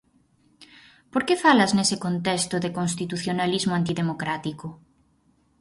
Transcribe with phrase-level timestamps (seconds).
[1.11, 4.67] Por que falas, nese contexto, de constitucionalismo antidemocrático?